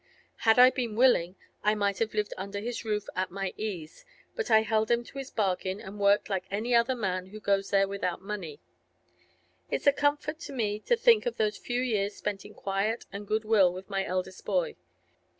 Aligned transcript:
Had 0.37 0.57
I 0.57 0.71
been 0.71 0.95
willing, 0.95 1.35
I 1.61 1.75
might 1.75 1.99
have 1.99 2.15
lived 2.15 2.33
under 2.35 2.59
his 2.59 2.83
roof 2.83 3.05
at 3.15 3.29
my 3.29 3.53
ease; 3.55 4.03
but 4.35 4.49
I 4.49 4.63
held 4.63 4.89
him 4.89 5.03
to 5.03 5.19
his 5.19 5.29
bargain, 5.29 5.79
and 5.79 5.99
worked 5.99 6.27
like 6.27 6.45
any 6.49 6.73
other 6.73 6.95
man 6.95 7.27
who 7.27 7.39
goes 7.39 7.69
there 7.69 7.87
without 7.87 8.19
money. 8.19 8.61
It's 9.69 9.85
a 9.85 9.93
comfort 9.93 10.39
to 10.39 10.53
me 10.53 10.79
to 10.87 10.95
think 10.95 11.27
of 11.27 11.37
those 11.37 11.57
few 11.59 11.81
years 11.83 12.15
spent 12.15 12.45
in 12.45 12.55
quiet 12.55 13.05
and 13.11 13.27
goodwill 13.27 13.71
with 13.71 13.91
my 13.91 14.03
eldest 14.03 14.43
boy. 14.43 14.75